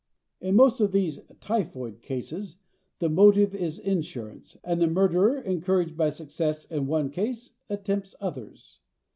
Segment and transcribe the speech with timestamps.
[0.39, 2.57] In most of these "typhoid" cases
[2.97, 8.79] the motive is insurance and the murderer encouraged by success in one case attempts others.